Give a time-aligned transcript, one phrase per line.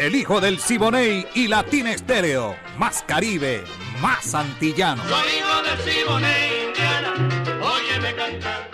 [0.00, 2.54] El hijo del Siboney y Latina Estéreo.
[2.78, 3.64] Más Caribe,
[4.00, 5.02] más antillano.
[5.02, 7.14] Soy hijo del Siboney, Indiana.
[7.60, 8.70] Óyeme cantar.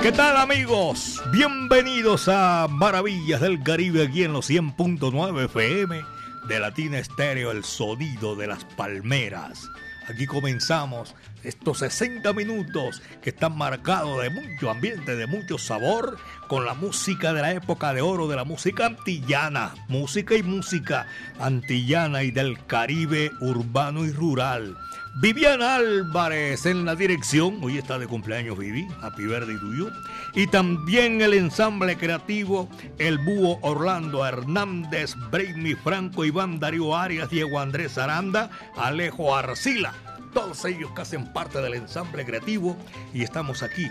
[0.00, 1.22] ¿Qué tal amigos?
[1.30, 8.36] Bienvenidos a Maravillas del Caribe aquí en los 100.9 FM de Latina Estéreo, el sonido
[8.36, 9.68] de las palmeras.
[10.08, 16.64] Aquí comenzamos estos 60 minutos que están marcados de mucho ambiente, de mucho sabor, con
[16.64, 21.06] la música de la época de oro de la música antillana, música y música
[21.38, 24.76] antillana y del Caribe urbano y rural.
[25.14, 29.90] Viviana Álvarez en la dirección, hoy está de cumpleaños Vivi, Happy Birthday to you.
[30.34, 37.60] Y también el ensamble creativo, el búho Orlando Hernández, Brainy Franco, Iván Darío Arias, Diego
[37.60, 39.92] Andrés Aranda, Alejo Arcila.
[40.32, 42.74] Todos ellos que hacen parte del ensamble creativo
[43.12, 43.86] y estamos aquí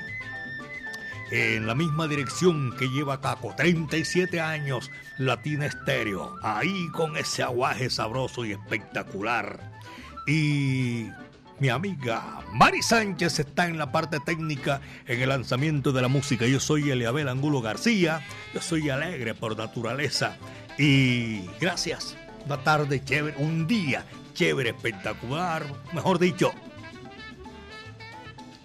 [1.32, 7.90] en la misma dirección que lleva Caco, 37 años, Latina Estéreo, ahí con ese aguaje
[7.90, 9.71] sabroso y espectacular.
[10.32, 11.12] Y
[11.60, 16.46] mi amiga Mari Sánchez está en la parte técnica en el lanzamiento de la música.
[16.46, 20.38] Yo soy Eliabel Angulo García, yo soy alegre por naturaleza
[20.78, 22.16] y gracias.
[22.46, 26.54] Una tarde chévere, un día chévere, espectacular, mejor dicho.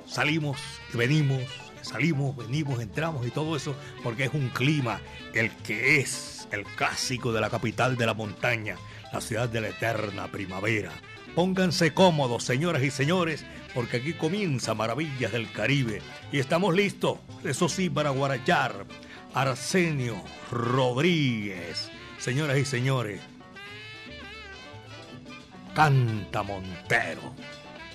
[0.07, 0.61] Salimos
[0.95, 1.43] y venimos,
[1.83, 3.75] salimos, venimos, entramos y todo eso
[4.05, 5.01] porque es un clima
[5.35, 8.77] el que es el clásico de la capital de la montaña,
[9.13, 10.93] la ciudad de la eterna primavera
[11.37, 16.01] Pónganse cómodos, señoras y señores, porque aquí comienza Maravillas del Caribe.
[16.33, 18.87] Y estamos listos, eso sí, para guarachar.
[19.35, 20.17] Arsenio
[20.51, 21.91] Rodríguez.
[22.19, 23.21] Señoras y señores,
[25.75, 27.35] canta Montero.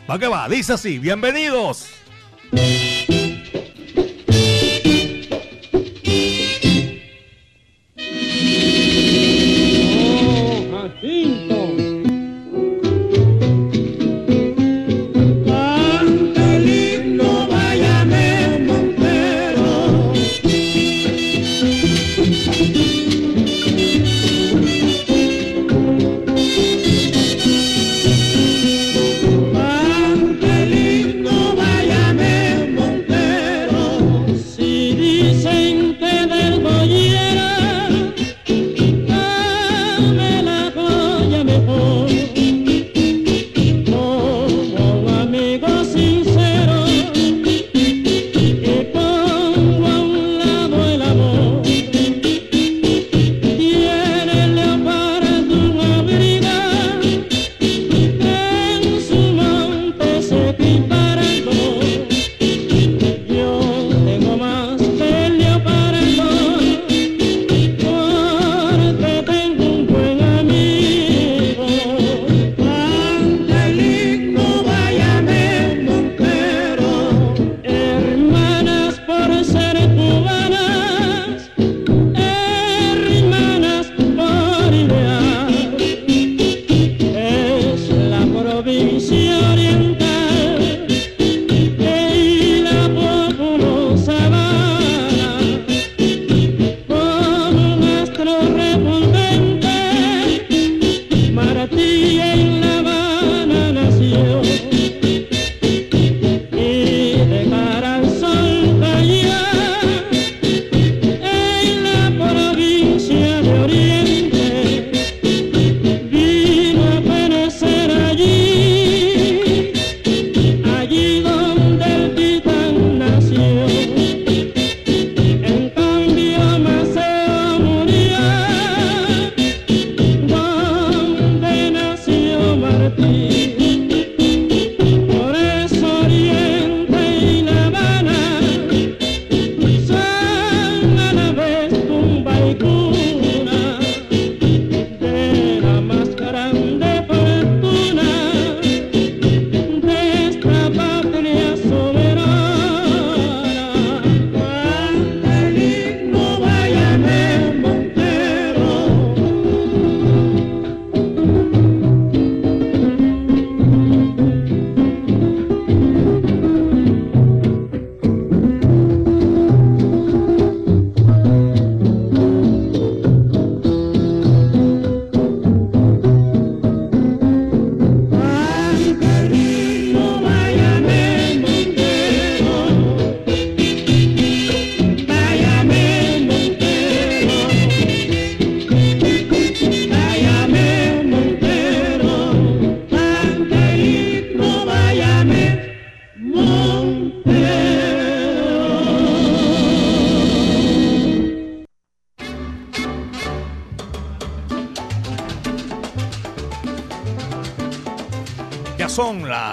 [0.07, 0.47] ¿Va que va?
[0.47, 1.89] Dice así, bienvenidos.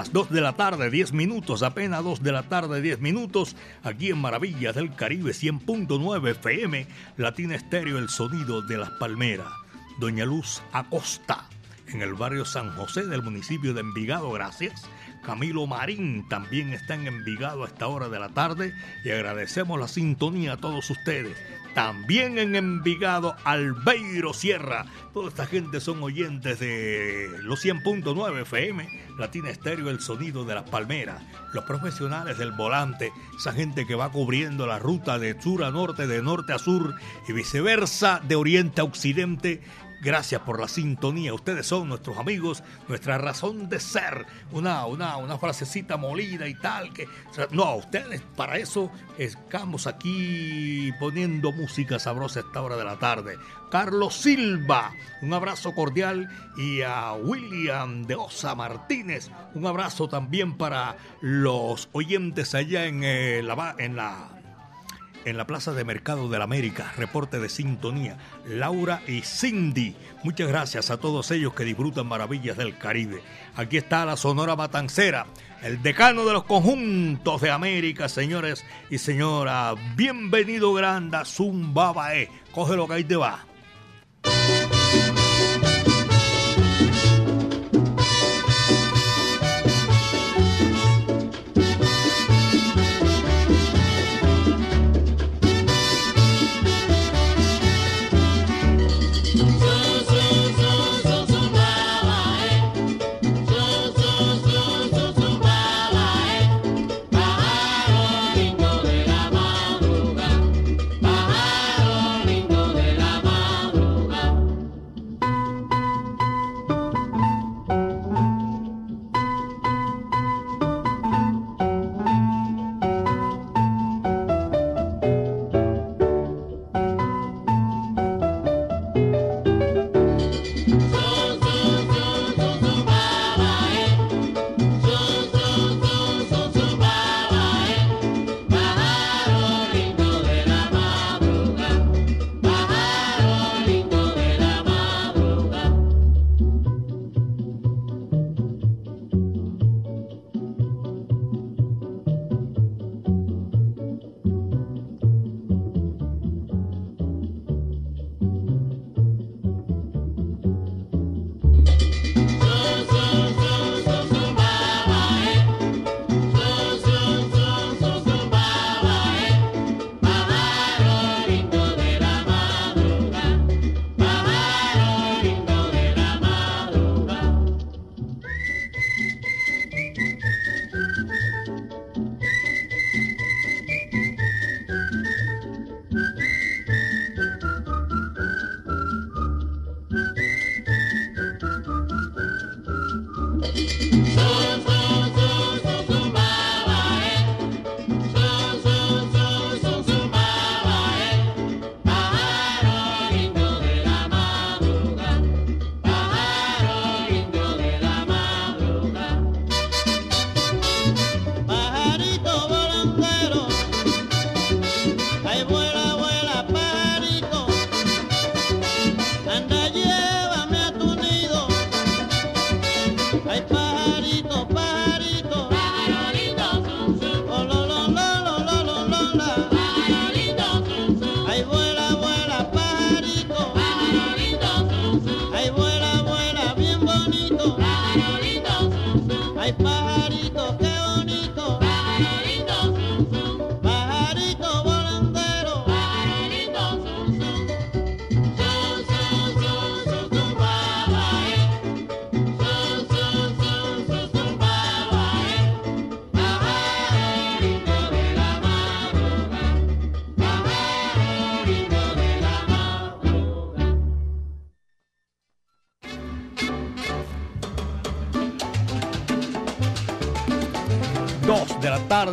[0.09, 4.09] Las 2 de la tarde, 10 minutos, apenas 2 de la tarde, 10 minutos, aquí
[4.09, 9.49] en Maravillas del Caribe 100.9 FM, Latina Estéreo, el sonido de las palmeras.
[9.99, 11.47] Doña Luz Acosta,
[11.89, 14.89] en el barrio San José del municipio de Envigado, gracias.
[15.23, 18.73] Camilo Marín también está en Envigado a esta hora de la tarde
[19.05, 21.37] y agradecemos la sintonía a todos ustedes.
[21.79, 24.85] También en Envigado, Albeiro Sierra.
[25.13, 28.85] Toda esta gente son oyentes de los 100.9 FM,
[29.17, 31.23] Latina Estéreo, el sonido de las palmeras.
[31.53, 36.05] Los profesionales del volante, esa gente que va cubriendo la ruta de sur a norte,
[36.05, 36.95] de norte a sur
[37.29, 39.61] y viceversa, de oriente a occidente
[40.01, 41.33] Gracias por la sintonía.
[41.33, 44.25] Ustedes son nuestros amigos, nuestra razón de ser.
[44.51, 46.93] Una, una, una frasecita molida y tal.
[46.93, 47.07] Que,
[47.51, 53.37] no, ustedes para eso estamos aquí poniendo música sabrosa a esta hora de la tarde.
[53.69, 56.29] Carlos Silva, un abrazo cordial.
[56.57, 63.39] Y a William de Osa Martínez, un abrazo también para los oyentes allá en, eh,
[63.39, 64.38] en la
[65.25, 66.93] en la Plaza de Mercado de la América.
[66.97, 68.17] Reporte de sintonía.
[68.45, 69.95] Laura y Cindy.
[70.23, 73.21] Muchas gracias a todos ellos que disfrutan maravillas del Caribe.
[73.55, 75.25] Aquí está la Sonora Matancera,
[75.61, 79.75] el decano de los conjuntos de América, señores y señoras.
[79.95, 82.29] Bienvenido, Granda Zumbabae.
[82.51, 83.48] Coge lo que ahí te va.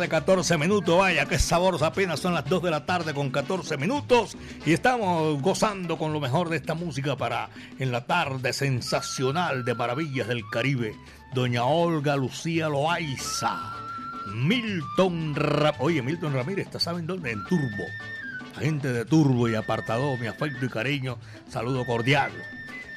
[0.07, 0.97] Tarde, 14 minutos.
[0.97, 4.37] Vaya, qué sabor, apenas son las 2 de la tarde con 14 minutos.
[4.65, 7.49] Y estamos gozando con lo mejor de esta música para
[7.79, 10.95] en la tarde sensacional de Maravillas del Caribe.
[11.33, 13.73] Doña Olga Lucía Loaiza.
[14.33, 15.75] Milton Ramírez.
[15.79, 17.31] Oye, Milton Ramírez, ¿saben dónde?
[17.31, 17.83] En Turbo.
[18.59, 22.31] gente de Turbo y Apartado, mi afecto y cariño, saludo cordial.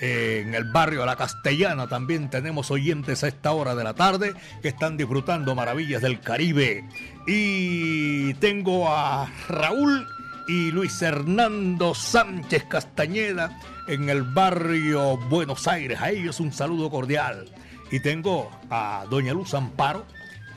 [0.00, 4.68] En el barrio La Castellana también tenemos oyentes a esta hora de la tarde que
[4.68, 6.84] están disfrutando maravillas del Caribe.
[7.26, 10.06] Y tengo a Raúl
[10.48, 16.00] y Luis Hernando Sánchez Castañeda en el barrio Buenos Aires.
[16.00, 17.50] A ellos un saludo cordial.
[17.90, 20.06] Y tengo a Doña Luz Amparo,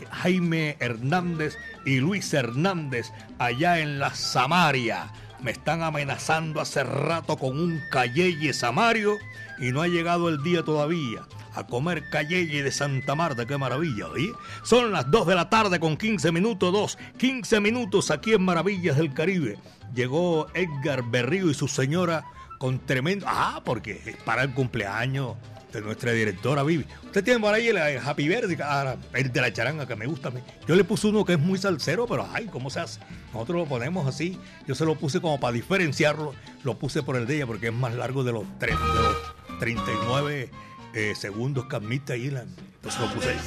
[0.09, 5.11] Jaime Hernández y Luis Hernández allá en la Samaria.
[5.43, 9.17] Me están amenazando hace rato con un calleye samario
[9.59, 14.07] y no ha llegado el día todavía a comer calleye de Santa Marta, qué maravilla,
[14.07, 14.31] ¿oí?
[14.63, 18.97] Son las 2 de la tarde con 15 minutos, 2, 15 minutos aquí en Maravillas
[18.97, 19.59] del Caribe.
[19.93, 22.23] Llegó Edgar Berrío y su señora
[22.57, 23.25] con tremendo...
[23.29, 25.35] Ah, porque es para el cumpleaños
[25.73, 26.85] de nuestra directora Vivi.
[27.03, 30.31] Usted tiene por ahí el Happy Birthday, ah, el de la charanga que me gusta.
[30.67, 32.99] Yo le puse uno que es muy salsero, pero ay, ¿cómo se hace?
[33.33, 34.39] Nosotros lo ponemos así.
[34.67, 36.33] Yo se lo puse como para diferenciarlo.
[36.63, 39.59] Lo puse por el de ella porque es más largo de los, tres, de los
[39.59, 40.49] 39
[40.93, 42.29] eh, segundos que admite ahí.
[42.29, 43.39] La, entonces lo puse ahí.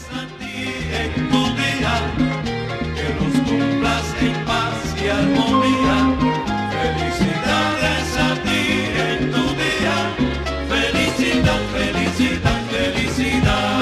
[10.68, 12.05] Felicidad, felicidad.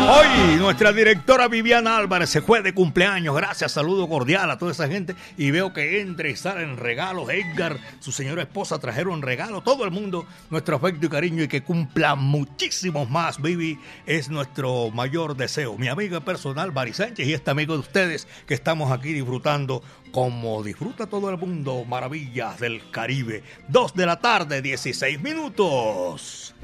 [0.07, 3.37] Hoy nuestra directora Viviana Álvarez se fue de cumpleaños.
[3.37, 5.15] Gracias, saludo cordial a toda esa gente.
[5.37, 7.31] Y veo que entra y salen regalos.
[7.31, 9.61] Edgar, su señora esposa trajeron regalo.
[9.61, 13.41] Todo el mundo, nuestro afecto y cariño y que cumpla muchísimos más.
[13.41, 15.79] Vivi es nuestro mayor deseo.
[15.79, 20.63] Mi amiga personal, Bari Sánchez, y este amigo de ustedes que estamos aquí disfrutando como
[20.63, 23.45] disfruta todo el mundo maravillas del Caribe.
[23.69, 26.55] Dos de la tarde, 16 minutos.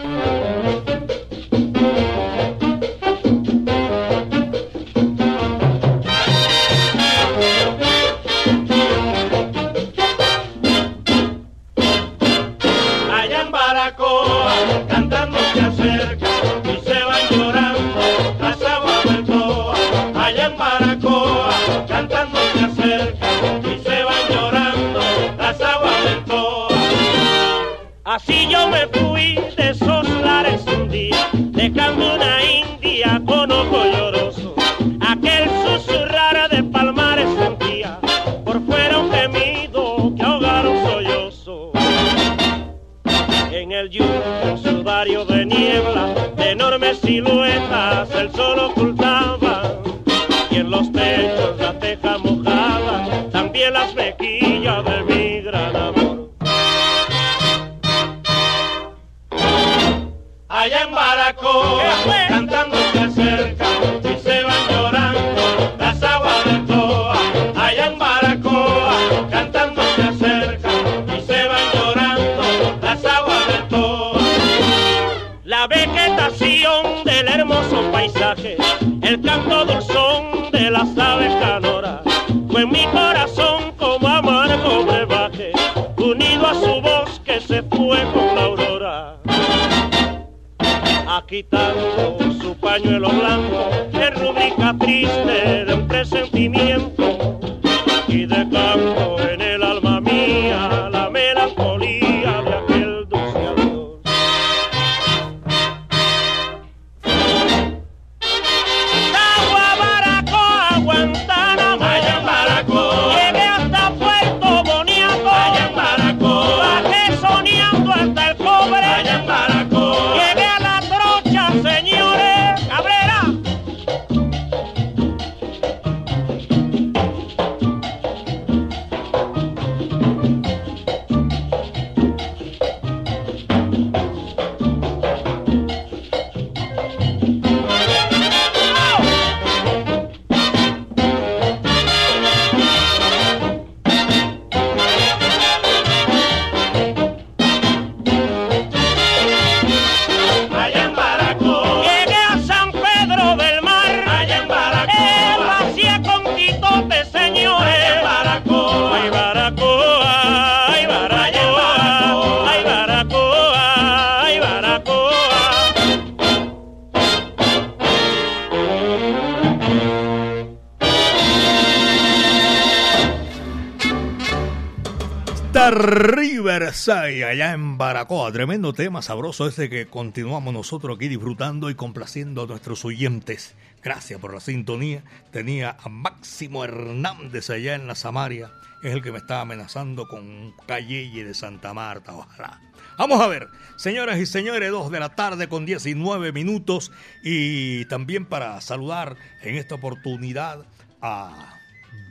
[178.08, 183.54] Tremendo tema sabroso ese que continuamos nosotros aquí disfrutando y complaciendo a nuestros oyentes.
[183.82, 185.04] Gracias por la sintonía.
[185.30, 188.52] Tenía a Máximo Hernández allá en la Samaria.
[188.82, 192.14] Es el que me estaba amenazando con Calle de Santa Marta.
[192.14, 192.62] Ojalá.
[192.96, 196.90] Vamos a ver, señoras y señores, 2 de la tarde con 19 minutos.
[197.22, 200.64] Y también para saludar en esta oportunidad
[201.02, 201.60] a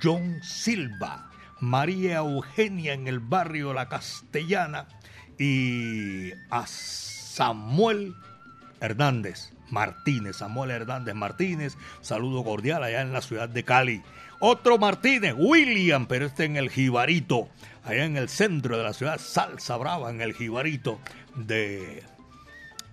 [0.04, 1.30] John Silva
[1.62, 4.88] María Eugenia en el barrio La Castellana
[5.40, 8.14] y a Samuel
[8.82, 14.04] Hernández Martínez, Samuel Hernández Martínez, saludo cordial allá en la ciudad de Cali.
[14.40, 17.50] Otro Martínez, William, pero este en el Jibarito,
[17.84, 21.00] allá en el centro de la ciudad, Salsa Brava, en el Jibarito
[21.36, 22.04] de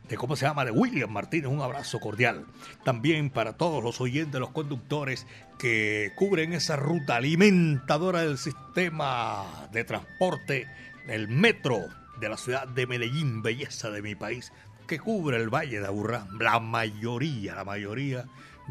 [0.09, 1.51] de cómo se llama, de William Martínez.
[1.51, 2.45] Un abrazo cordial.
[2.85, 5.27] También para todos los oyentes, los conductores
[5.59, 10.67] que cubren esa ruta alimentadora del sistema de transporte,
[11.09, 11.87] el metro
[12.21, 14.53] de la ciudad de Medellín, belleza de mi país,
[14.87, 18.27] que cubre el Valle de Aburrá, la mayoría, la mayoría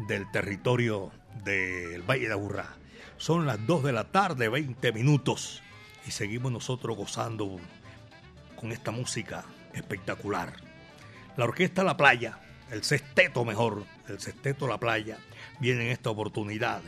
[0.08, 1.10] del territorio
[1.44, 2.76] del Valle de Aburrá.
[3.16, 5.62] Son las 2 de la tarde, 20 minutos,
[6.06, 7.58] y seguimos nosotros gozando
[8.56, 10.52] con esta música espectacular.
[11.36, 12.38] La orquesta La Playa,
[12.70, 15.18] el sexteto mejor, el sexteto La Playa,
[15.60, 16.82] viene en esta oportunidad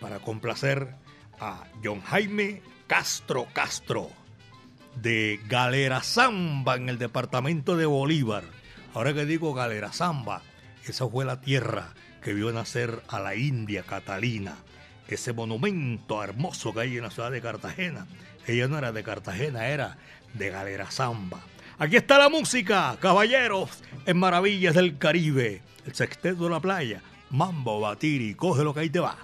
[0.00, 0.94] para complacer
[1.40, 4.10] a John Jaime Castro Castro
[4.96, 8.44] de Galera Zamba en el departamento de Bolívar.
[8.94, 10.42] Ahora que digo Galera Zamba,
[10.86, 14.56] esa fue la tierra que vio nacer a la India Catalina,
[15.08, 18.06] ese monumento hermoso que hay en la ciudad de Cartagena.
[18.46, 19.98] Ella no era de Cartagena, era
[20.34, 21.40] de Galera Zamba.
[21.78, 27.80] Aquí está la música, caballeros, en Maravillas del Caribe, el sexteto de la playa, Mambo
[27.80, 29.18] Batiri, coge lo que ahí te va.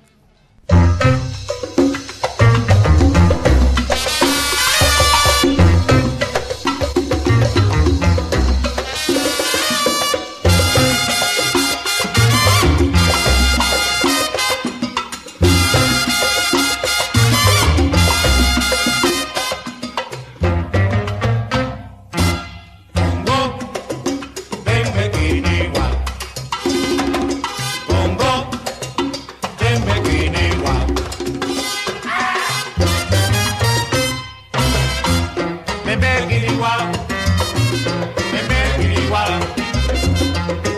[37.73, 39.39] Pepe Kiriguara,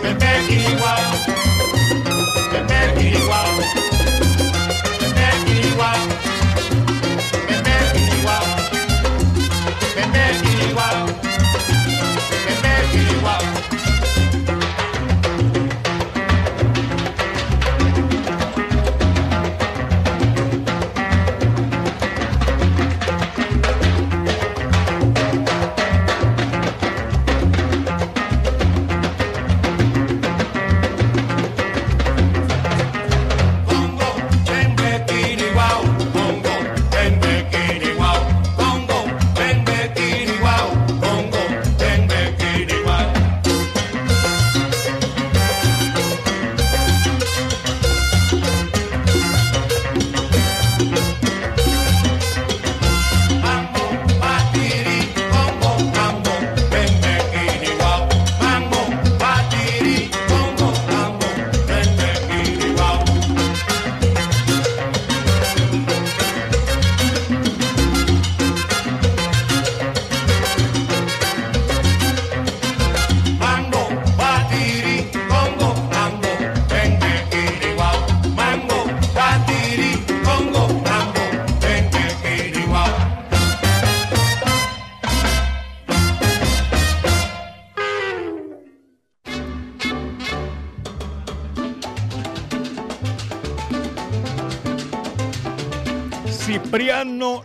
[0.01, 0.84] Pepe Kiriguara.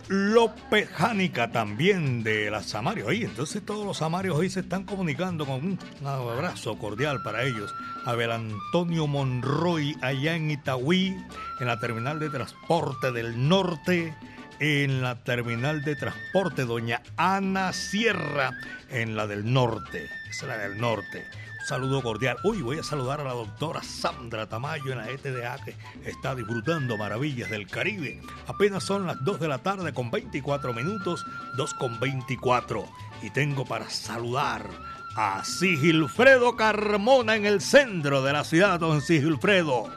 [0.07, 3.07] López Jánica también de la Samario.
[3.07, 7.73] Oye, entonces todos los Samarios hoy se están comunicando con un abrazo cordial para ellos.
[8.05, 11.15] Abel Antonio Monroy allá en Itagüí,
[11.59, 14.15] en la terminal de transporte del norte,
[14.59, 18.51] en la terminal de transporte Doña Ana Sierra,
[18.89, 20.09] en la del norte.
[20.29, 21.25] Esa es la del norte
[21.65, 22.37] saludo cordial.
[22.43, 26.97] Hoy voy a saludar a la doctora Sandra Tamayo en la ETDA que está disfrutando
[26.97, 28.21] maravillas del Caribe.
[28.47, 31.25] Apenas son las 2 de la tarde con 24 minutos,
[31.57, 32.85] 2 con 24.
[33.21, 34.67] Y tengo para saludar
[35.15, 39.89] a Sigilfredo Carmona en el centro de la ciudad, don Sigilfredo.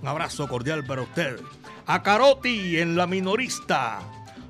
[0.00, 1.40] Un abrazo cordial para usted.
[1.86, 4.00] A Caroti en la minorista.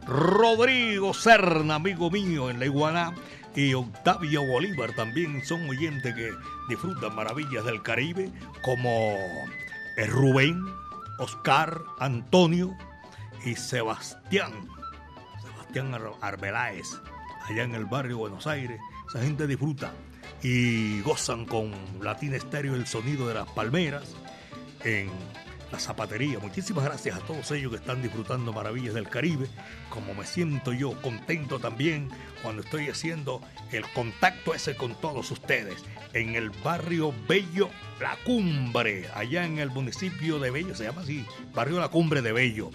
[0.06, 3.14] Rodrigo Serna, amigo mío en la Iguana,
[3.54, 6.32] y Octavio Bolívar también son oyentes que
[6.68, 8.30] disfrutan maravillas del Caribe,
[8.62, 9.16] como
[10.08, 10.60] Rubén,
[11.18, 12.76] Oscar, Antonio
[13.44, 14.52] y Sebastián.
[15.42, 17.00] Sebastián Arbeláez,
[17.48, 18.80] allá en el barrio Buenos Aires.
[19.08, 19.92] Esa gente disfruta
[20.42, 24.14] y gozan con Latina Estéreo el sonido de las palmeras
[24.82, 25.10] en
[25.74, 26.38] la zapatería.
[26.38, 29.48] Muchísimas gracias a todos ellos que están disfrutando maravillas del Caribe,
[29.90, 32.10] como me siento yo contento también
[32.44, 33.40] cuando estoy haciendo
[33.72, 35.82] el contacto ese con todos ustedes
[36.12, 41.26] en el barrio Bello La Cumbre, allá en el municipio de Bello, se llama así,
[41.52, 42.70] barrio La Cumbre de Bello.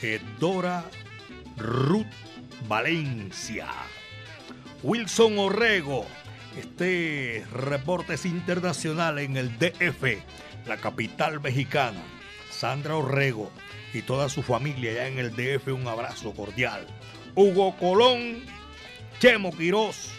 [0.00, 0.84] Eh, Dora
[1.56, 2.06] Ruth
[2.68, 3.66] Valencia.
[4.84, 6.06] Wilson Orrego,
[6.56, 10.22] este reporte internacional en el DF,
[10.64, 12.15] la capital mexicana.
[12.56, 13.50] Sandra Orrego
[13.92, 16.86] y toda su familia allá en el DF, un abrazo cordial.
[17.34, 18.44] Hugo Colón,
[19.18, 20.10] Chemo Quirós,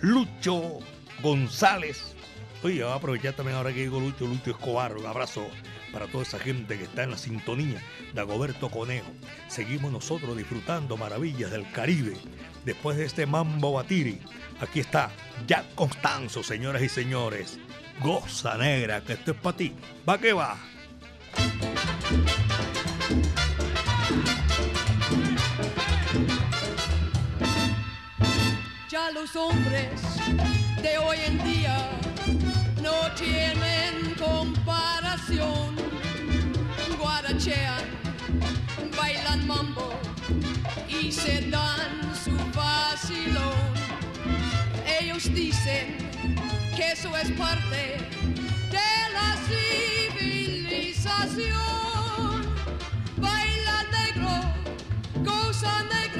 [0.00, 0.78] Lucho
[1.20, 2.14] González.
[2.62, 5.48] Oye, voy a aprovechar también ahora que digo Lucho, Lucho Escobar, un abrazo
[5.92, 7.82] para toda esa gente que está en la sintonía
[8.12, 9.10] de Agoberto Conejo.
[9.48, 12.16] Seguimos nosotros disfrutando maravillas del Caribe
[12.64, 14.20] después de este mambo batiri.
[14.60, 15.10] Aquí está
[15.46, 17.58] Jack Constanzo, señoras y señores.
[18.00, 19.72] Goza negra, que esto es para ti.
[20.08, 20.56] Va que va.
[28.90, 30.00] Ya los hombres
[30.82, 31.90] de hoy en día
[32.80, 35.74] no tienen comparación.
[37.00, 37.84] Guarachean,
[38.96, 39.98] bailan mambo
[40.88, 43.74] y se dan su vacilón.
[45.00, 45.96] Ellos dicen
[46.76, 47.98] que eso es parte
[48.70, 51.83] de la civilización.
[55.64, 56.13] Goza negro,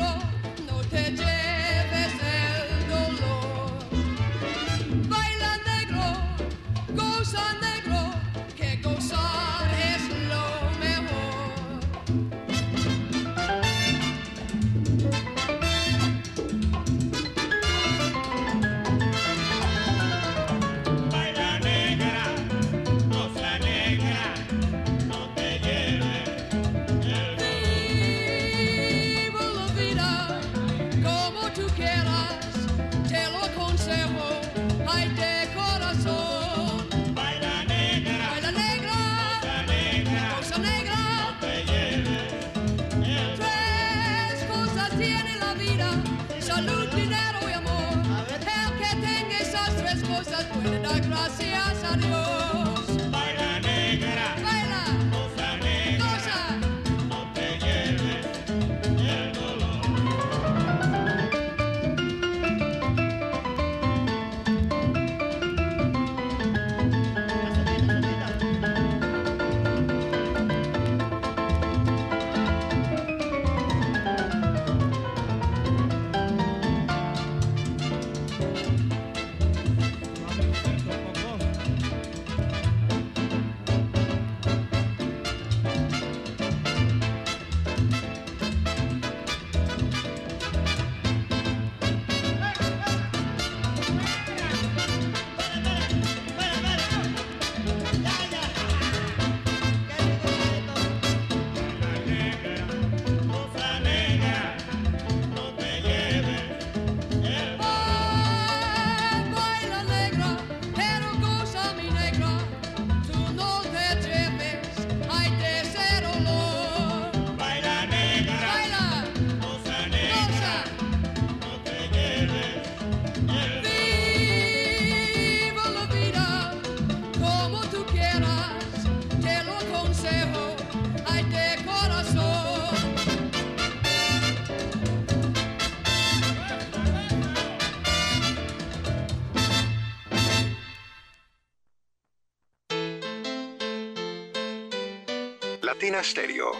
[145.84, 146.52] Latina Stereo,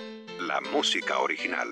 [0.47, 1.69] la música original.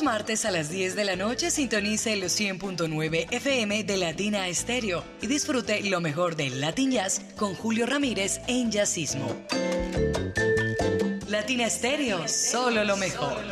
[0.00, 5.04] Los martes a las 10 de la noche sintonice los 100.9 FM de Latina Estéreo
[5.20, 9.26] y disfrute lo mejor del Latin Jazz con Julio Ramírez en Jazzismo.
[11.28, 13.42] Latina Estéreo, solo lo mejor.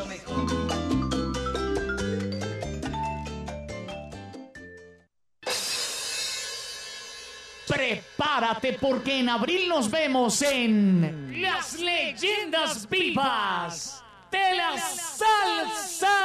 [7.67, 13.98] Prepárate porque en abril nos vemos en Las Leyendas Vivas
[14.31, 16.17] de la Salsa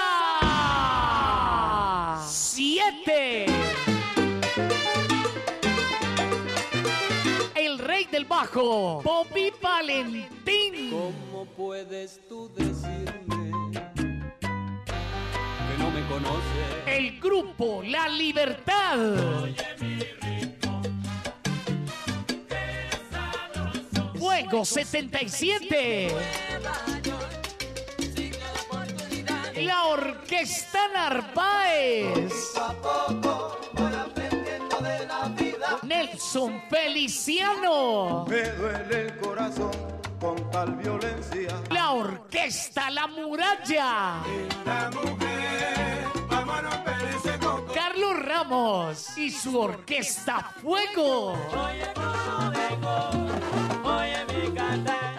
[2.28, 3.46] 7.
[7.56, 10.92] El rey del bajo, Bobby Valentín.
[10.92, 13.52] ¿Cómo puedes tú decirme
[14.40, 16.88] que no me conoces?
[16.88, 18.98] El grupo La Libertad.
[24.18, 26.08] Fuego 77.
[29.64, 32.34] La Orquesta Narváez.
[35.84, 38.26] Nelson Feliciano.
[38.28, 39.72] Me duele el corazón
[40.20, 41.62] con tal violencia.
[41.70, 44.24] La Orquesta La Muralla.
[44.94, 45.44] Mujer.
[47.74, 51.36] Carlos Ramos y su Orquesta Fuego.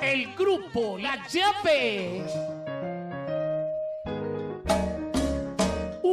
[0.01, 2.25] El grupo La Llave.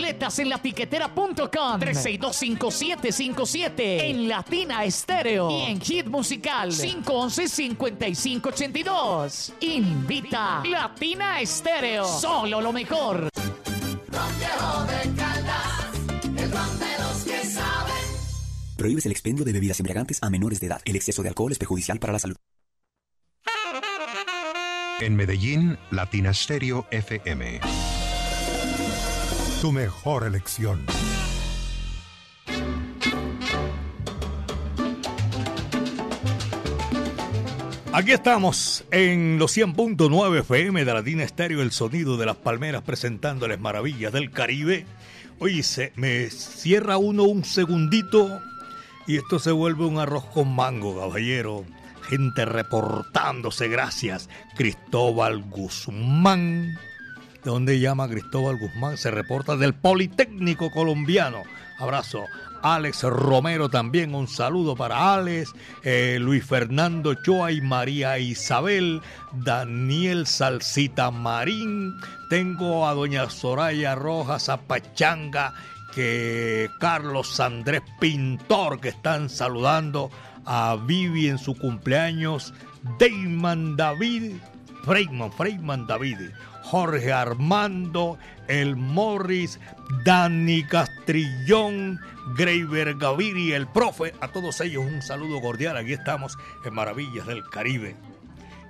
[0.00, 9.52] Boletas en latiquetera.com 3625757 en Latina Estéreo y en Hit Musical 511-5582.
[9.60, 12.06] Invita Latina Estéreo.
[12.06, 13.28] Solo lo mejor.
[18.78, 20.80] Prohíbes el expendio de bebidas embriagantes a menores de edad.
[20.86, 22.36] El exceso de alcohol es perjudicial para la salud.
[25.02, 27.60] En Medellín, Latina Stereo FM.
[29.60, 30.86] Tu mejor elección.
[37.92, 43.60] Aquí estamos en los 100.9 FM de Latina Estéreo, el sonido de las palmeras presentándoles
[43.60, 44.86] maravillas del Caribe.
[45.40, 48.40] Oye, se me cierra uno un segundito
[49.06, 51.66] y esto se vuelve un arroz con mango, caballero.
[52.08, 54.30] Gente reportándose, gracias.
[54.56, 56.78] Cristóbal Guzmán.
[57.44, 58.98] ¿De dónde llama Cristóbal Guzmán?
[58.98, 61.42] Se reporta del Politécnico Colombiano.
[61.78, 62.24] Abrazo.
[62.62, 69.00] Alex Romero también, un saludo para Alex, eh, Luis Fernando Choa y María Isabel,
[69.32, 71.94] Daniel Salsita Marín,
[72.28, 75.54] tengo a doña Soraya Rojas Zapachanga,
[75.94, 80.10] que Carlos Andrés Pintor, que están saludando
[80.44, 82.52] a Vivi en su cumpleaños,
[82.98, 84.34] Dayman David,
[84.84, 86.30] Freeman, Freeman David,
[86.70, 89.58] Jorge Armando, El Morris,
[90.04, 91.98] Dani Castrillón,
[92.36, 95.76] Greiber Gaviri, el profe, a todos ellos un saludo cordial.
[95.76, 97.96] Aquí estamos en Maravillas del Caribe.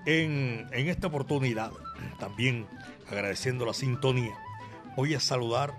[0.06, 1.72] En, en esta oportunidad,
[2.18, 2.66] también
[3.10, 4.32] agradeciendo la sintonía,
[4.96, 5.74] voy a saludar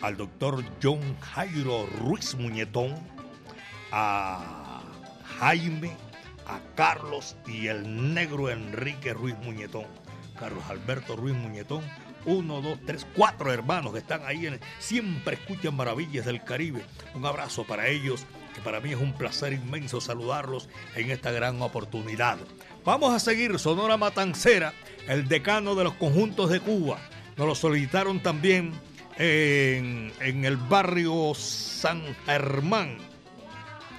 [0.00, 2.94] al doctor John Jairo Ruiz Muñetón,
[3.92, 4.80] a
[5.38, 5.92] Jaime,
[6.46, 10.05] a Carlos y el negro Enrique Ruiz Muñetón.
[10.36, 11.82] Carlos Alberto Ruiz Muñetón,
[12.24, 16.84] uno, dos, tres, cuatro hermanos que están ahí, en, siempre escuchan maravillas del Caribe.
[17.14, 21.60] Un abrazo para ellos, que para mí es un placer inmenso saludarlos en esta gran
[21.62, 22.38] oportunidad.
[22.84, 24.72] Vamos a seguir Sonora Matancera,
[25.06, 26.98] el decano de los conjuntos de Cuba.
[27.36, 28.72] Nos lo solicitaron también
[29.18, 32.98] en, en el barrio San Germán.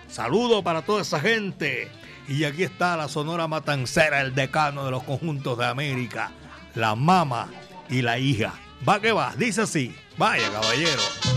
[0.10, 1.90] Saludo para toda esa gente.
[2.28, 6.32] Y aquí está la Sonora Matancera, el decano de los conjuntos de América,
[6.76, 7.48] la mama
[7.90, 8.54] y la hija.
[8.88, 9.96] Va que va, dice así.
[10.18, 11.37] Vaya, caballero.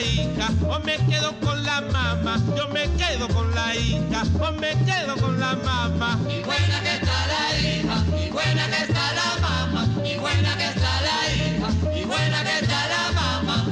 [0.00, 4.70] hija, o me quedo con la mamá, yo me quedo con la hija, o me
[4.84, 6.18] quedo con la mamá.
[6.28, 10.66] Y buena que está la hija, y buena que está la mamá, y buena que
[10.66, 13.66] está la hija, y buena que está la mamá.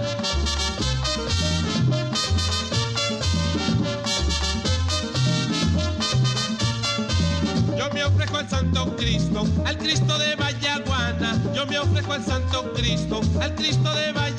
[7.77, 12.73] Yo me ofrezco al Santo Cristo, al Cristo de Vallaguana, yo me ofrezco al Santo
[12.75, 14.32] Cristo, al Cristo de Vallaguana.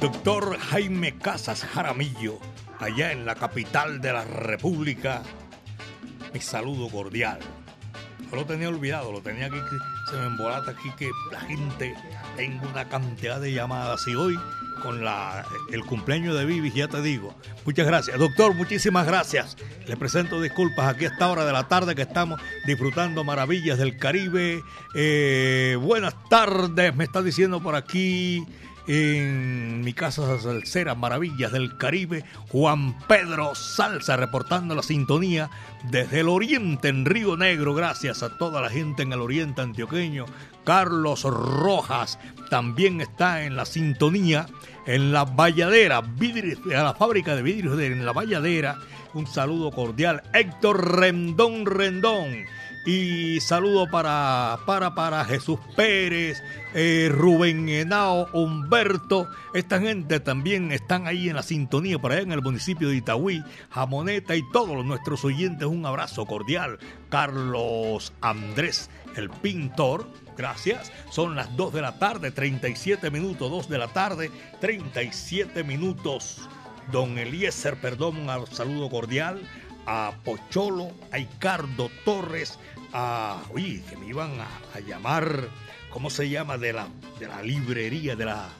[0.00, 2.38] Doctor Jaime Casas Jaramillo,
[2.78, 5.22] allá en la capital de la República.
[6.32, 7.38] Mi saludo cordial.
[8.30, 9.58] No lo tenía olvidado, lo tenía aquí,
[10.10, 11.94] se me embolata aquí que la gente
[12.36, 14.38] tengo una cantidad de llamadas y hoy
[14.82, 17.36] con la, el cumpleaños de Vivi, ya te digo.
[17.66, 18.18] Muchas gracias.
[18.18, 19.58] Doctor, muchísimas gracias.
[19.86, 23.98] Le presento disculpas aquí a esta hora de la tarde que estamos disfrutando maravillas del
[23.98, 24.62] Caribe.
[24.94, 28.46] Eh, buenas tardes, me está diciendo por aquí
[28.86, 35.50] en mi casa salsera, Maravillas del Caribe, Juan Pedro Salsa reportando la sintonía
[35.90, 37.74] desde el oriente en Río Negro.
[37.74, 40.26] Gracias a toda la gente en el oriente antioqueño.
[40.64, 44.46] Carlos Rojas también está en la sintonía
[44.86, 48.76] en la Valladera, a la fábrica de vidrios de en la Valladera.
[49.14, 50.22] Un saludo cordial.
[50.32, 52.44] Héctor Rendón Rendón.
[52.86, 59.28] Y saludo para, para, para Jesús Pérez, eh, Rubén Henao, Humberto.
[59.52, 63.44] Esta gente también están ahí en la sintonía por allá en el municipio de Itagüí,
[63.68, 65.68] Jamoneta y todos nuestros oyentes.
[65.68, 66.78] Un abrazo cordial.
[67.10, 70.08] Carlos Andrés, el pintor.
[70.38, 70.90] Gracias.
[71.10, 76.48] Son las 2 de la tarde, 37 minutos, 2 de la tarde, 37 minutos.
[76.90, 79.42] Don Eliezer, perdón, un saludo cordial
[79.92, 82.60] a Pocholo, a Ricardo Torres,
[82.92, 85.48] a, oye, que me iban a, a, llamar,
[85.90, 86.58] ¿cómo se llama?
[86.58, 86.86] De la,
[87.18, 88.50] de la librería, de la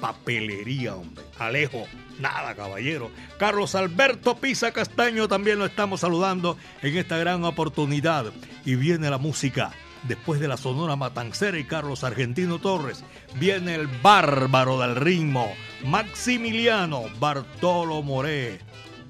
[0.00, 1.22] papelería, hombre.
[1.38, 1.86] Alejo,
[2.18, 3.12] nada, caballero.
[3.38, 8.32] Carlos Alberto Pisa Castaño también lo estamos saludando en esta gran oportunidad.
[8.64, 9.70] Y viene la música.
[10.02, 13.04] Después de la Sonora Matancera y Carlos Argentino Torres,
[13.36, 15.54] viene el bárbaro del ritmo,
[15.84, 18.60] Maximiliano Bartolo Moré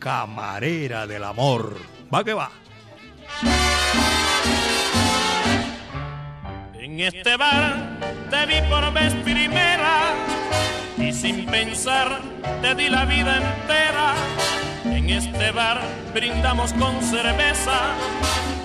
[0.04, 1.78] camarera del amor.
[2.14, 2.50] Va que va.
[6.74, 7.98] En este bar
[8.28, 10.12] te vi por vez primera
[10.98, 12.20] y sin pensar
[12.60, 14.12] te di la vida entera.
[14.84, 15.80] En este bar
[16.12, 17.80] brindamos con cerveza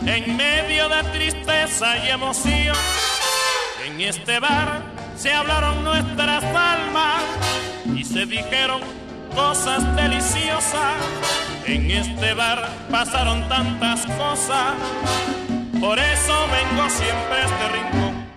[0.05, 2.75] en medio de tristeza y emoción.
[3.85, 4.81] En este bar
[5.15, 7.23] se hablaron nuestras almas
[7.95, 8.81] y se dijeron
[9.35, 10.95] cosas deliciosas.
[11.65, 14.73] En este bar pasaron tantas cosas,
[15.79, 18.29] por eso vengo siempre a este rincón.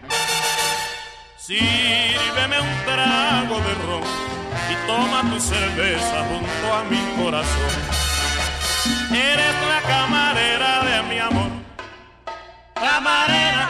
[1.37, 4.03] Sírveme un trago de ron
[4.71, 8.03] y toma tu cerveza junto a mi corazón.
[9.11, 11.51] Eres la camarera de mi amor.
[12.75, 13.69] Camarera,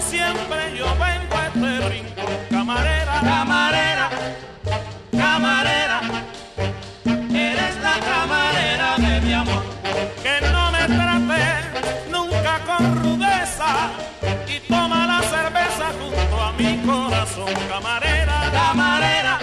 [0.00, 2.24] siempre yo vengo a este rincón.
[2.50, 4.10] Camarera, camarera,
[5.12, 6.00] camarera,
[7.32, 9.62] eres la camarera de mi amor.
[10.22, 13.90] Que no me trate nunca con rudeza
[14.48, 17.52] y toma la cerveza junto a mi corazón.
[17.68, 19.38] Camarera, camarera,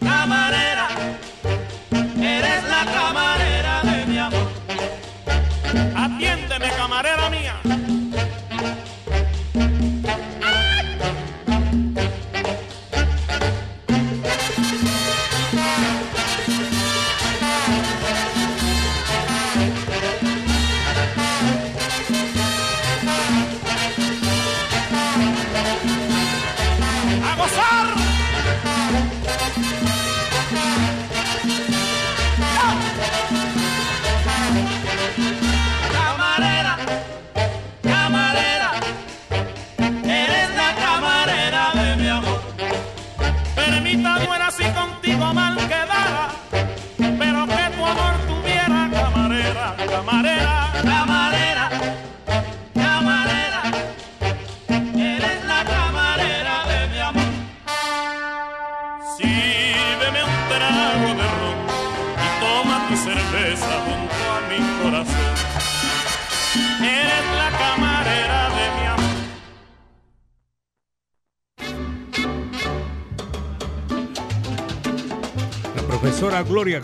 [0.00, 0.88] camarera,
[2.20, 4.48] eres la camarera de mi amor.
[5.94, 7.85] Atiéndeme, camarera mía.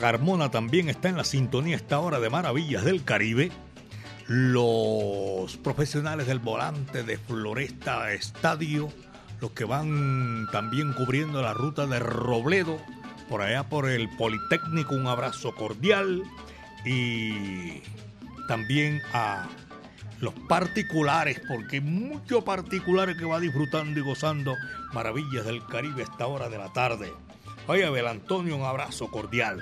[0.02, 3.52] Carmona también está en la sintonía esta hora de Maravillas del Caribe.
[4.26, 8.88] Los profesionales del volante de Floresta Estadio,
[9.40, 12.80] los que van también cubriendo la ruta de Robledo,
[13.28, 16.24] por allá por el Politécnico, un abrazo cordial.
[16.84, 17.80] Y
[18.48, 19.46] también a
[20.18, 24.56] los particulares, porque hay muchos particulares que va disfrutando y gozando
[24.92, 27.12] Maravillas del Caribe esta hora de la tarde.
[27.68, 29.60] Oye, Abel Antonio, un abrazo cordial.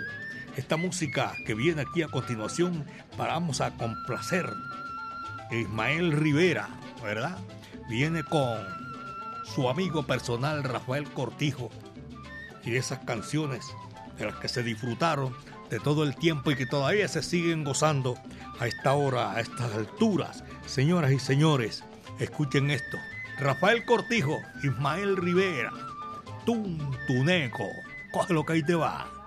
[0.57, 2.85] Esta música que viene aquí a continuación,
[3.17, 4.53] vamos a complacer.
[5.51, 6.69] Ismael Rivera,
[7.03, 7.39] ¿verdad?
[7.89, 8.59] Viene con
[9.45, 11.71] su amigo personal Rafael Cortijo
[12.65, 13.67] y esas canciones
[14.19, 15.35] de las que se disfrutaron
[15.71, 18.17] de todo el tiempo y que todavía se siguen gozando
[18.59, 20.45] a esta hora, a estas alturas.
[20.67, 21.85] Señoras y señores,
[22.19, 22.99] escuchen esto.
[23.39, 25.73] Rafael Cortijo, Ismael Rivera,
[26.45, 27.69] Tuntuneco.
[28.13, 29.20] Coge lo que ahí te va.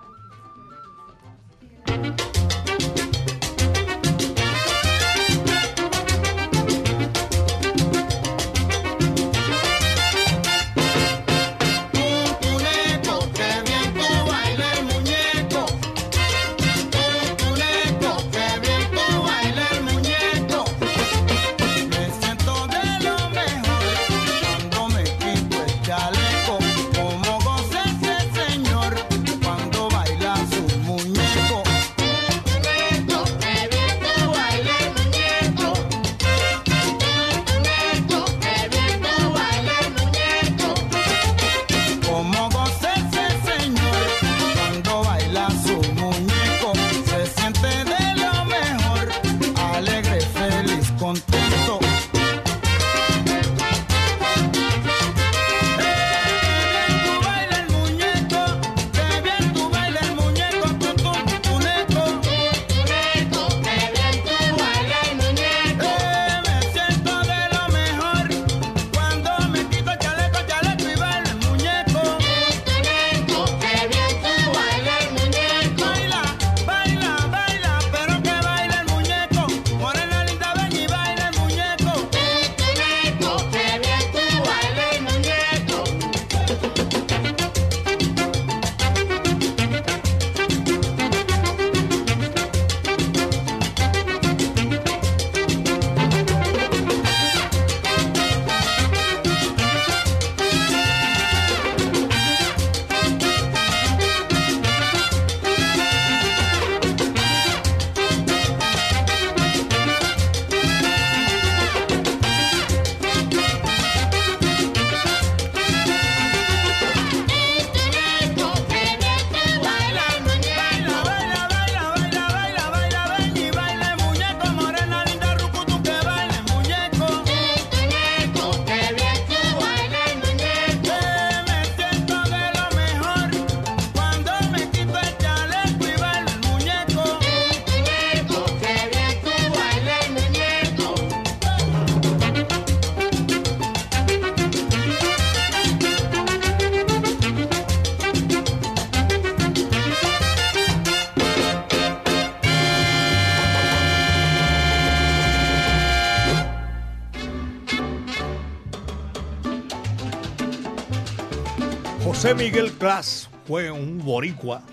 [162.36, 164.64] Miguel Clas fue un boricua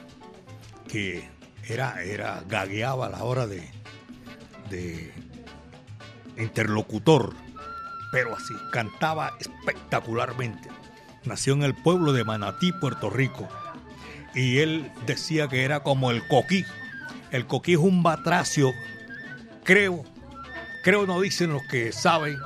[0.88, 1.28] que
[1.68, 3.68] era, era gagueaba a la hora de,
[4.70, 5.12] de
[6.38, 7.34] interlocutor,
[8.12, 10.68] pero así, cantaba espectacularmente.
[11.24, 13.46] Nació en el pueblo de Manatí, Puerto Rico,
[14.34, 16.64] y él decía que era como el coquí.
[17.30, 18.72] El coquí es un batracio,
[19.64, 20.04] creo,
[20.82, 22.38] creo no dicen los que saben,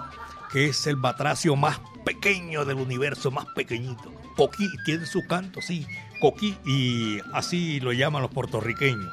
[0.51, 4.24] que es el batracio más pequeño del universo, más pequeñito.
[4.37, 5.87] Coquí tiene su canto, sí,
[6.20, 9.12] coquí, y así lo llaman los puertorriqueños.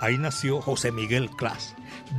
[0.00, 1.74] Ahí nació José Miguel Clas.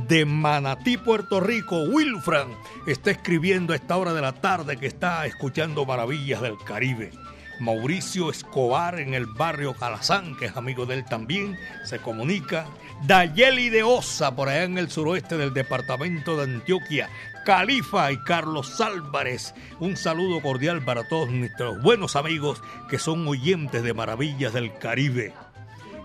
[0.08, 2.48] De Manatí, Puerto Rico, Wilfran
[2.86, 7.12] está escribiendo a esta hora de la tarde que está escuchando Maravillas del Caribe.
[7.60, 12.66] Mauricio Escobar en el barrio Calazán, que es amigo de él también, se comunica.
[13.06, 17.08] Dayeli de Osa, por allá en el suroeste del departamento de Antioquia.
[17.44, 19.54] Califa y Carlos Álvarez.
[19.78, 25.32] Un saludo cordial para todos nuestros buenos amigos que son oyentes de Maravillas del Caribe.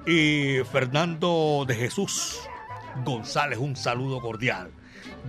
[0.06, 2.40] Y Fernando de Jesús
[3.06, 4.72] González, un saludo cordial.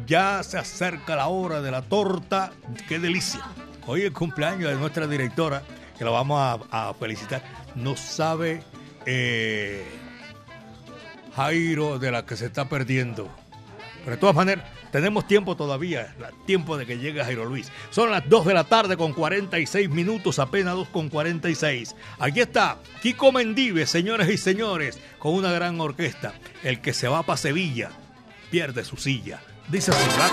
[0.06, 2.52] Ya se acerca la hora de la torta.
[2.88, 3.44] ¡Qué delicia!
[3.86, 5.62] Hoy es el cumpleaños de nuestra directora,
[6.00, 6.40] que la vamos
[6.70, 7.42] a, felicitar.
[7.74, 8.62] No sabe
[9.04, 9.84] eh,
[11.36, 13.28] Jairo de la que se está perdiendo.
[13.98, 17.70] Pero de todas maneras, tenemos tiempo todavía, tiempo de que llegue Jairo Luis.
[17.90, 21.94] Son las 2 de la tarde con 46 minutos, apenas 2 con 46.
[22.18, 26.32] Aquí está Kiko Mendive, señores y señores, con una gran orquesta.
[26.62, 27.90] El que se va para Sevilla
[28.50, 29.42] pierde su silla.
[29.68, 30.30] Dice así, va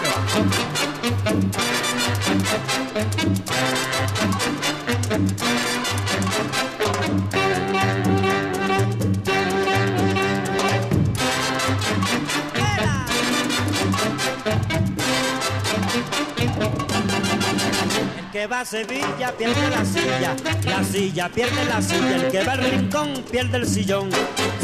[18.37, 20.35] que va a Sevilla pierde la silla,
[20.65, 24.11] la silla pierde la silla, el que va al rincón pierde el sillón,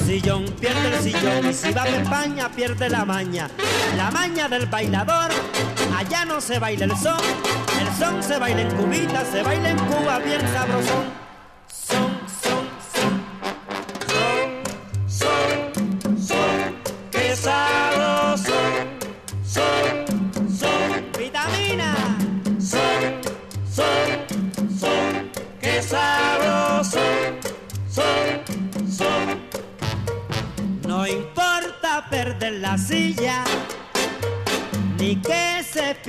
[0.05, 3.49] sillón pierde el sillón, y si va a España pierde la maña,
[3.97, 5.31] la maña del bailador,
[5.97, 7.17] allá no se baila el son,
[7.81, 11.22] el son se baila en Cubita, se baila en Cuba bien sabrosón,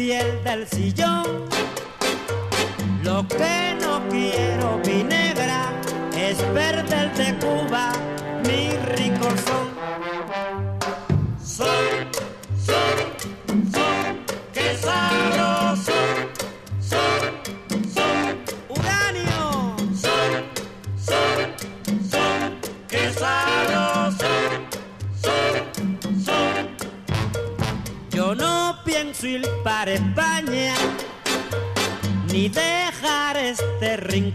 [0.05, 1.25] que se pierda el sillón.
[3.03, 5.73] Lo que no quiero, mi negra,
[6.17, 7.93] es perder de Cuba
[8.47, 9.29] mi rico.
[9.47, 9.74] Son,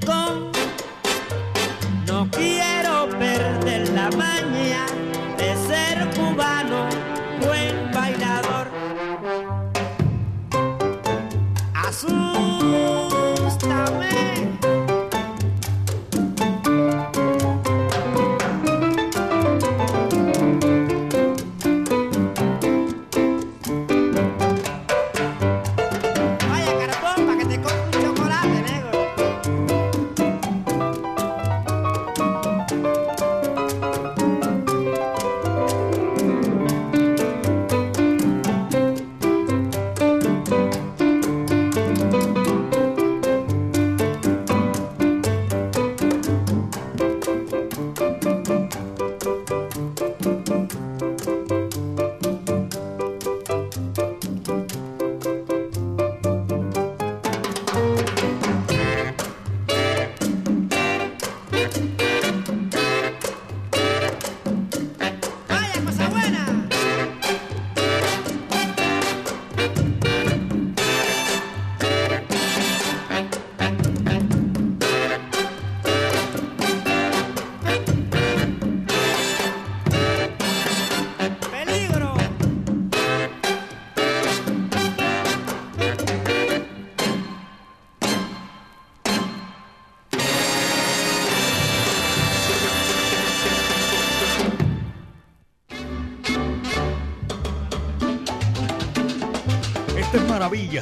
[0.01, 0.48] este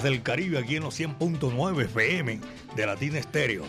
[0.09, 2.39] del Caribe aquí en los 100.9 FM
[2.75, 3.65] de Latina Estéreo.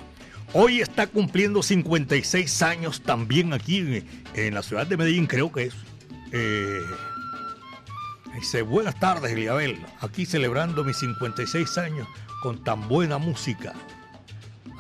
[0.53, 5.75] Hoy está cumpliendo 56 años también aquí en, la ciudad de Medellín, creo que es.
[6.33, 6.81] Eh,
[8.35, 9.79] dice, buenas tardes, Eliabel.
[10.01, 12.09] Aquí celebrando mis 56 años
[12.43, 13.75] con tan buena música.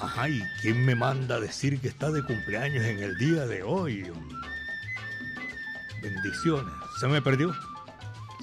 [0.00, 3.62] Ajá, ¿y quién me manda a decir que está de cumpleaños en el día de
[3.62, 4.11] hoy?
[6.00, 6.72] Bendiciones.
[7.00, 7.52] ¿Se me perdió?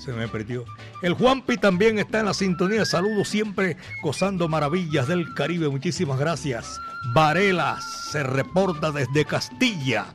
[0.04, 0.66] Se me perdió.
[1.06, 2.84] El Juanpi también está en la sintonía.
[2.84, 5.70] Saludos siempre gozando maravillas del Caribe.
[5.70, 6.82] Muchísimas gracias.
[7.14, 10.08] Varela se reporta desde Castilla.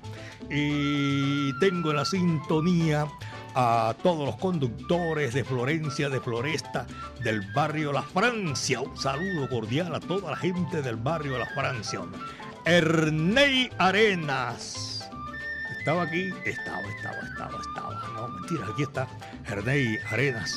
[0.51, 3.07] Y tengo en la sintonía
[3.55, 6.88] a todos los conductores de Florencia, de Floresta,
[7.22, 8.80] del barrio La Francia.
[8.80, 12.01] Un saludo cordial a toda la gente del barrio La Francia.
[12.64, 15.09] Ernei Arenas.
[15.78, 16.30] ¿Estaba aquí?
[16.45, 18.09] Estaba, estaba, estaba, estaba.
[18.16, 19.07] No, mentira, aquí está.
[19.47, 20.53] Ernei Arenas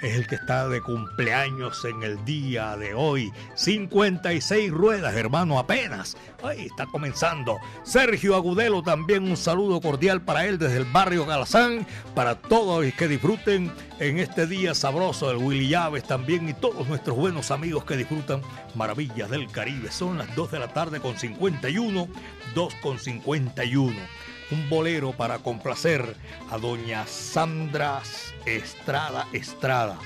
[0.00, 3.32] es el que está de cumpleaños en el día de hoy.
[3.54, 6.16] 56 ruedas, hermano, apenas.
[6.42, 7.58] Ay, está comenzando.
[7.82, 12.92] Sergio Agudelo también un saludo cordial para él desde el barrio Galazán, para todos y
[12.92, 17.84] que disfruten en este día sabroso el Willy Llaves también y todos nuestros buenos amigos
[17.84, 18.40] que disfrutan
[18.74, 19.90] maravillas del Caribe.
[19.90, 22.08] Son las 2 de la tarde con 51,
[22.54, 26.16] 2 con 51 un bolero para complacer
[26.50, 28.02] a doña Sandra
[28.46, 29.98] Estrada Estrada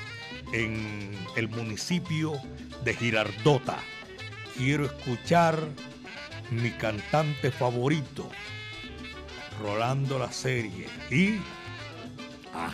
[0.52, 2.40] en el municipio
[2.84, 3.78] de Girardota.
[4.56, 5.58] Quiero escuchar
[6.50, 8.28] mi cantante favorito,
[9.60, 10.86] Rolando la serie.
[11.10, 11.40] Y.
[12.54, 12.72] Ah,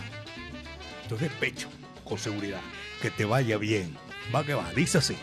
[1.03, 1.69] esto es de pecho,
[2.05, 2.61] con seguridad.
[3.03, 3.97] Que te vaya bien.
[4.35, 5.17] Va que va, dice así.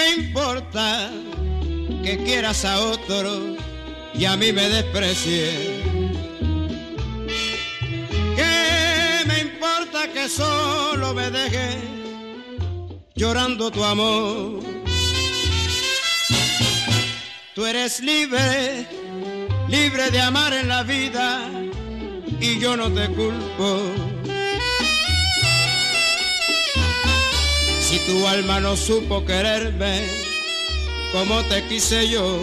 [0.00, 1.10] Me importa
[2.02, 3.56] que quieras a otro
[4.14, 5.54] y a mí me desprecies?
[8.36, 11.76] ¿Qué me importa que solo me dejes
[13.14, 14.62] llorando tu amor?
[17.54, 18.86] Tú eres libre,
[19.68, 21.46] libre de amar en la vida
[22.40, 24.09] y yo no te culpo.
[27.90, 30.06] Si tu alma no supo quererme
[31.10, 32.40] como te quise yo,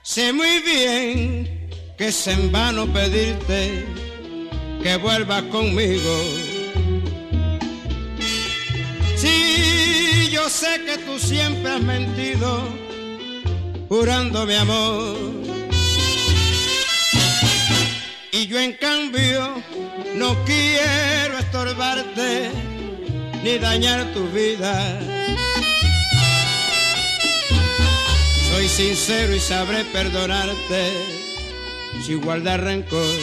[0.00, 3.84] sé muy bien que es en vano pedirte
[4.82, 6.16] que vuelvas conmigo.
[9.14, 12.62] Sí, yo sé que tú siempre has mentido,
[13.90, 15.53] jurando mi amor.
[18.36, 19.62] Y yo en cambio
[20.16, 22.50] no quiero estorbarte
[23.44, 24.74] ni dañar tu vida.
[28.50, 30.90] Soy sincero y sabré perdonarte
[32.04, 33.18] sin guardar rencor.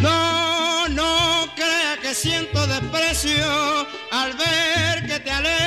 [0.00, 5.62] No, no crea que siento desprecio al ver que te alejas.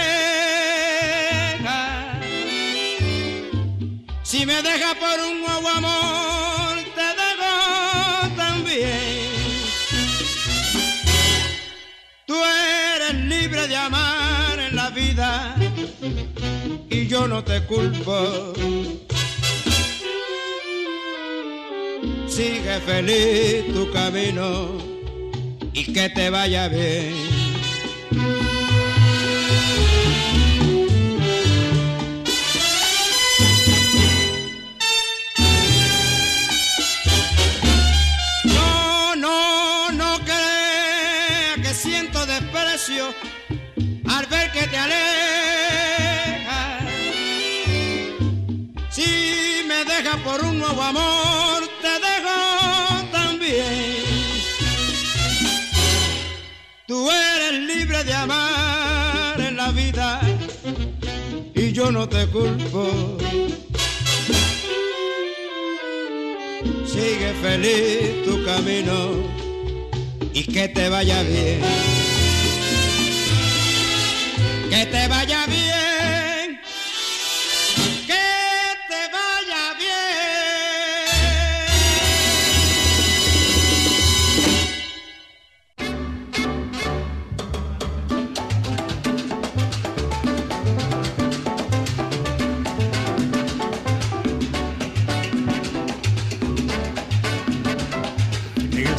[4.23, 6.44] Si me deja por un nuevo amor,
[13.67, 15.55] de amar en la vida
[16.89, 18.53] y yo no te culpo.
[22.27, 24.77] Sigue feliz tu camino
[25.73, 27.24] y que te vaya bien.
[50.35, 52.37] Por un nuevo amor, te dejo
[53.11, 53.95] también.
[56.87, 60.19] Tú eres libre de amar en la vida
[61.53, 63.17] y yo no te culpo.
[66.85, 68.97] Sigue feliz tu camino
[70.33, 71.61] y que te vaya bien.
[74.69, 75.54] Que te vaya bien.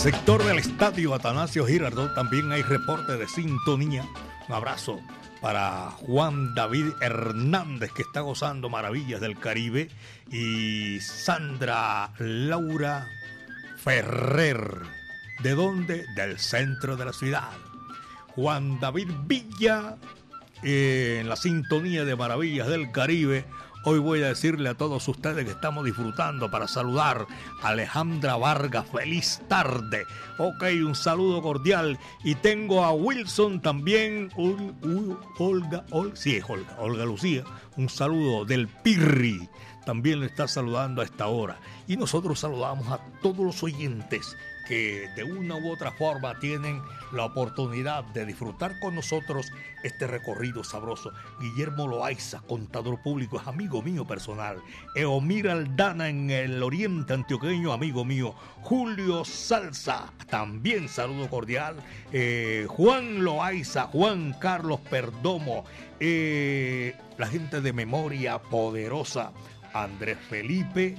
[0.07, 4.07] Sector del estadio Atanasio Girardot también hay reporte de sintonía.
[4.48, 5.00] Un abrazo
[5.42, 9.90] para Juan David Hernández, que está gozando maravillas del Caribe,
[10.30, 13.09] y Sandra Laura
[13.78, 14.82] Ferrer.
[15.42, 16.07] ¿De dónde?
[16.14, 17.50] Del centro de la ciudad.
[18.28, 19.96] Juan David Villa,
[20.62, 23.44] eh, en la sintonía de Maravillas del Caribe.
[23.89, 27.24] Hoy voy a decirle a todos ustedes que estamos disfrutando para saludar
[27.62, 28.84] a Alejandra Vargas.
[28.91, 30.05] Feliz tarde.
[30.39, 31.97] Ok, un saludo cordial.
[32.24, 34.30] Y tengo a Wilson también.
[34.37, 37.45] Ol- Ol- Olga, Ol- sí, es Olga, Olga Lucía.
[37.76, 39.49] Un saludo del Pirri.
[39.84, 41.61] También le está saludando a esta hora.
[41.87, 44.37] Y nosotros saludamos a todos los oyentes
[44.67, 49.53] que de una u otra forma tienen la oportunidad de disfrutar con nosotros
[49.83, 51.12] este recorrido sabroso.
[51.41, 54.59] Guillermo Loaiza, contador público, es amigo mío personal.
[54.95, 58.35] Eomir Aldana en el oriente antioqueño, amigo mío.
[58.62, 61.77] Julio Salsa, también saludo cordial.
[62.12, 65.64] Eh, Juan Loaiza, Juan Carlos Perdomo,
[66.01, 69.33] eh, la gente de memoria poderosa.
[69.73, 70.97] Andrés Felipe,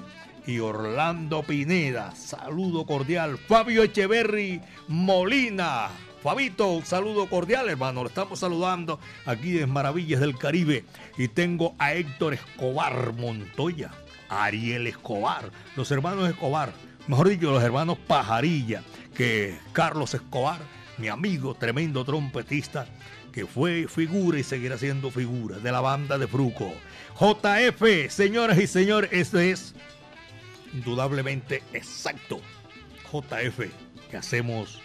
[0.48, 2.16] y Orlando Pineda.
[2.16, 3.38] Saludo cordial.
[3.38, 5.90] Fabio Echeverry Molina.
[6.24, 8.02] Fabito, saludo cordial, hermano.
[8.02, 10.86] Lo estamos saludando aquí en Maravillas del Caribe.
[11.18, 13.92] Y tengo a Héctor Escobar Montoya,
[14.30, 16.74] Ariel Escobar, los hermanos Escobar,
[17.08, 18.82] mejor dicho, los hermanos Pajarilla,
[19.16, 20.60] que Carlos Escobar,
[20.98, 22.88] mi amigo, tremendo trompetista,
[23.32, 26.74] que fue figura y seguirá siendo figura de la banda de Fruco.
[27.20, 29.76] JF, señoras y señores, esto es
[30.74, 32.40] indudablemente exacto.
[33.12, 33.60] JF,
[34.10, 34.82] que hacemos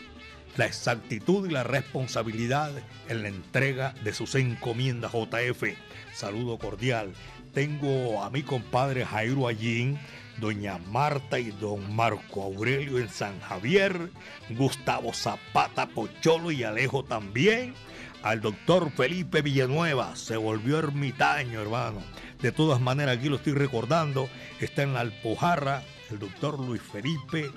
[0.57, 2.73] la exactitud y la responsabilidad
[3.09, 5.65] en la entrega de sus encomiendas JF.
[6.13, 7.13] Saludo cordial.
[7.55, 9.99] Tengo a mi compadre Jairo Allín,
[10.39, 14.11] doña Marta y don Marco Aurelio en San Javier,
[14.51, 17.75] Gustavo Zapata Pocholo y Alejo también.
[18.23, 22.03] Al doctor Felipe Villanueva, se volvió ermitaño, hermano.
[22.41, 24.29] De todas maneras, aquí lo estoy recordando.
[24.61, 27.51] Está en la Alpujarra el doctor Luis Felipe,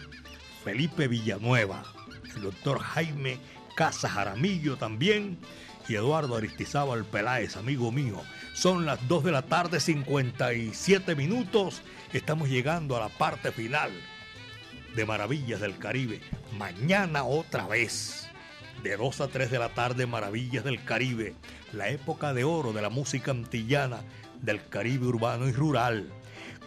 [0.63, 1.83] Felipe Villanueva,
[2.35, 3.37] el doctor Jaime
[3.75, 5.37] Casa Jaramillo también
[5.87, 8.21] y Eduardo Aristizábal Peláez, amigo mío.
[8.53, 11.81] Son las 2 de la tarde, 57 minutos.
[12.13, 13.91] Estamos llegando a la parte final
[14.95, 16.21] de Maravillas del Caribe.
[16.57, 18.24] Mañana otra vez.
[18.85, 21.33] De 2 a 3 de la tarde, Maravillas del Caribe.
[21.73, 24.01] La época de oro de la música antillana
[24.43, 26.07] del Caribe urbano y rural.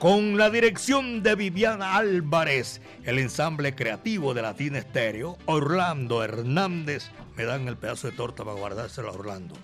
[0.00, 7.44] Con la dirección de Viviana Álvarez, el ensamble creativo de Latina Estéreo, Orlando Hernández, me
[7.44, 9.54] dan el pedazo de torta para guardárselo a Orlando.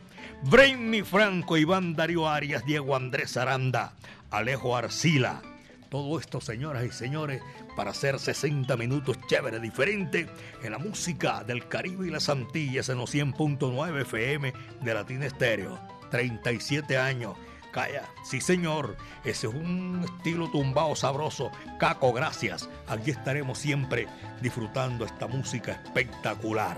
[0.45, 3.95] Brainy Franco, Iván Darío Arias, Diego Andrés Aranda,
[4.31, 5.43] Alejo Arcila.
[5.95, 7.41] Todo esto, señoras y señores,
[7.77, 10.29] para hacer 60 minutos chévere, diferente
[10.65, 15.79] en la música del Caribe y las Antillas en los 100.9 FM de Latina Estéreo.
[16.11, 17.37] 37 años.
[17.71, 21.53] Calla, sí señor, ese es un estilo tumbado sabroso.
[21.79, 22.69] Caco, gracias.
[22.89, 24.09] Aquí estaremos siempre
[24.43, 26.77] disfrutando esta música espectacular.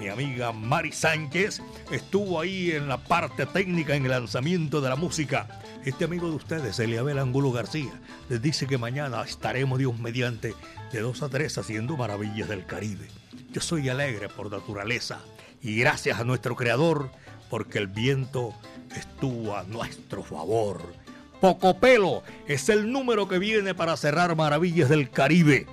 [0.00, 4.96] Mi amiga Mari Sánchez estuvo ahí en la parte técnica en el lanzamiento de la
[4.96, 5.60] música.
[5.84, 7.92] Este amigo de ustedes, Eliabel Angulo García,
[8.28, 10.54] les dice que mañana estaremos Dios mediante
[10.92, 13.06] de 2 a 3 haciendo maravillas del Caribe.
[13.52, 15.20] Yo soy alegre por naturaleza
[15.62, 17.10] y gracias a nuestro creador
[17.48, 18.52] porque el viento
[18.96, 20.92] estuvo a nuestro favor.
[21.40, 25.66] Poco pelo es el número que viene para cerrar maravillas del Caribe.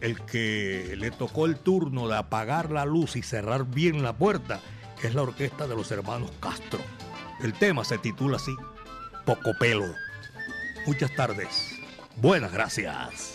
[0.00, 4.60] El que le tocó el turno de apagar la luz y cerrar bien la puerta
[5.02, 6.80] es la orquesta de los hermanos Castro.
[7.42, 8.54] El tema se titula así,
[9.24, 9.94] Poco pelo.
[10.86, 11.74] Muchas tardes.
[12.16, 13.34] Buenas gracias.